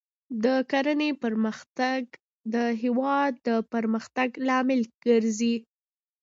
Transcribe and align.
د 0.43 0.45
کرنې 0.71 1.11
پرمختګ 1.23 2.01
د 2.53 2.55
هېواد 2.83 3.33
د 3.47 3.49
پرمختګ 3.73 4.29
لامل 4.47 4.81
ګرځي. 5.05 5.55